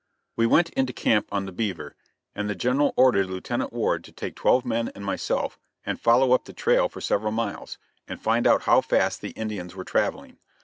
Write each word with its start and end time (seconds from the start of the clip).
We 0.35 0.47
went 0.47 0.71
into 0.71 0.93
camp 0.93 1.27
on 1.31 1.45
the 1.45 1.51
Beaver, 1.51 1.95
and 2.33 2.49
the 2.49 2.55
General 2.55 2.91
ordered 2.97 3.27
Lieutenant 3.29 3.71
Ward 3.71 4.03
to 4.05 4.11
take 4.11 4.33
twelve 4.35 4.65
men 4.65 4.89
and 4.95 5.05
myself 5.05 5.59
and 5.85 6.01
follow 6.01 6.31
up 6.31 6.45
the 6.45 6.53
trail 6.53 6.89
for 6.89 7.01
several 7.01 7.31
miles, 7.33 7.77
and 8.07 8.19
find 8.19 8.47
out 8.47 8.63
how 8.63 8.81
fast 8.81 9.21
the 9.21 9.29
Indians 9.29 9.75
were 9.75 9.83
traveling. 9.85 10.39